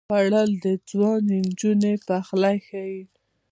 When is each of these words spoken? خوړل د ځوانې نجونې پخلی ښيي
خوړل 0.09 0.51
د 0.65 0.67
ځوانې 0.89 1.37
نجونې 1.47 1.93
پخلی 2.07 2.57
ښيي 2.67 3.01